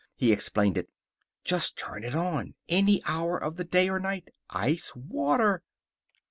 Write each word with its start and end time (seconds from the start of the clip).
He 0.15 0.31
explained 0.31 0.79
it. 0.79 0.89
"Just 1.43 1.77
turn 1.77 2.03
it 2.03 2.15
on. 2.15 2.55
Any 2.67 3.03
hour 3.05 3.37
of 3.37 3.57
the 3.57 3.63
day 3.63 3.87
or 3.87 3.99
night. 3.99 4.29
Ice 4.49 4.95
water!" 4.95 5.61